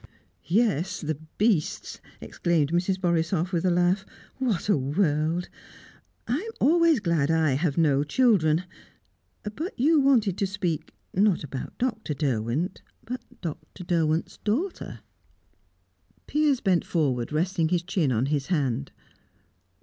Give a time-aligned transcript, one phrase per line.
[0.49, 2.99] "Yes the beasts!" exclaimed Mrs.
[2.99, 4.03] Borisoff, with a laugh.
[4.39, 5.47] "What a world!
[6.27, 8.63] I'm always glad I have no children.
[9.43, 12.15] But you wanted to speak, not about Dr.
[12.15, 13.83] Derwent, but Dr.
[13.83, 15.01] Derwent's daughter."
[16.25, 18.91] Piers bent forward, resting his chin on his hand.